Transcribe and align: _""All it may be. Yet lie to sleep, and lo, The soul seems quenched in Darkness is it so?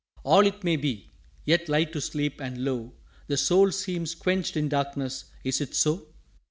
_""All 0.23 0.47
it 0.47 0.63
may 0.63 0.77
be. 0.77 1.11
Yet 1.45 1.69
lie 1.69 1.83
to 1.83 2.01
sleep, 2.01 2.41
and 2.41 2.65
lo, 2.65 2.93
The 3.27 3.37
soul 3.37 3.69
seems 3.71 4.15
quenched 4.15 4.57
in 4.57 4.67
Darkness 4.67 5.25
is 5.43 5.61
it 5.61 5.75
so? 5.75 6.07